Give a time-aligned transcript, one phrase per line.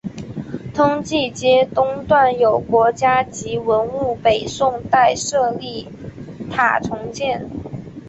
[0.73, 5.87] 通济街东段有国家级文物北宋代舍利
[6.49, 7.47] 塔重建。